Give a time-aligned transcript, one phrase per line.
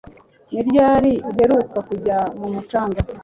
[0.51, 2.99] Ni ryari uheruka kujya ku mucanga